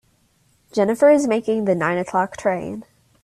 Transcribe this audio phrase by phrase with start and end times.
[0.71, 2.85] Jennifer is making the nine o'clock train.